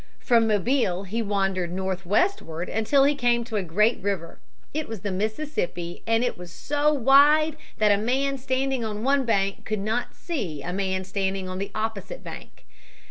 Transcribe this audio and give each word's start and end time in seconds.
From 0.17 0.47
Mobile 0.47 1.03
he 1.03 1.21
wandered 1.21 1.71
northwestward 1.71 2.69
until 2.69 3.03
he 3.03 3.13
came 3.13 3.43
to 3.43 3.55
a 3.55 3.61
great 3.61 4.01
river. 4.01 4.39
It 4.73 4.87
was 4.87 5.01
the 5.01 5.11
Mississippi, 5.11 6.01
and 6.07 6.25
was 6.37 6.51
so 6.51 6.91
wide 6.91 7.55
that 7.77 7.91
a 7.91 8.01
man 8.01 8.39
standing 8.39 8.83
on 8.83 9.03
one 9.03 9.25
bank 9.25 9.63
could 9.63 9.77
not 9.77 10.15
see 10.15 10.63
a 10.63 10.73
man 10.73 11.03
standing 11.03 11.47
on 11.47 11.59
the 11.59 11.69
opposite 11.75 12.23
bank. 12.23 12.65